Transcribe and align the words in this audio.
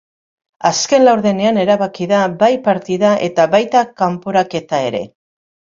Azken 0.69 1.03
laurdenean 1.07 1.59
erabaki 1.65 2.09
da 2.13 2.23
bai 2.41 2.51
partida 2.69 3.15
eta 3.29 3.49
baita 3.55 3.87
kanporaketa 4.03 4.85
ere. 4.93 5.09